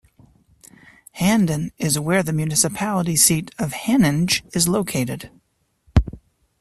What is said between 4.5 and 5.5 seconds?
is located.